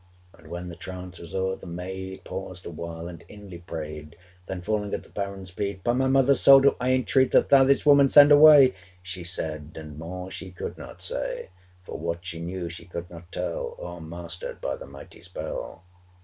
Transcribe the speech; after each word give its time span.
And 0.35 0.47
when 0.47 0.69
the 0.69 0.75
trance 0.75 1.19
was 1.19 1.35
o'er, 1.35 1.55
the 1.55 1.67
maid 1.67 2.23
Paused 2.23 2.65
awhile, 2.65 3.07
and 3.07 3.23
inly 3.27 3.59
prayed: 3.59 4.15
Then 4.47 4.63
falling 4.63 4.95
at 4.95 5.03
the 5.03 5.11
Baron's 5.11 5.51
feet, 5.51 5.81
615 5.83 5.83
'By 5.83 5.93
my 5.95 6.07
mother's 6.07 6.39
soul 6.39 6.59
do 6.59 6.75
I 6.79 6.93
entreat 6.93 7.29
That 7.29 7.49
thou 7.49 7.63
this 7.65 7.85
woman 7.85 8.09
send 8.09 8.31
away!' 8.31 8.73
She 9.03 9.23
said: 9.23 9.77
and 9.79 9.99
more 9.99 10.31
she 10.31 10.49
could 10.49 10.75
not 10.75 11.03
say: 11.03 11.51
For 11.83 11.99
what 11.99 12.25
she 12.25 12.39
knew 12.41 12.67
she 12.67 12.85
could 12.85 13.11
not 13.11 13.31
tell, 13.31 13.75
O'er 13.77 14.01
mastered 14.01 14.59
by 14.59 14.75
the 14.75 14.87
mighty 14.87 15.21
spell. 15.21 15.83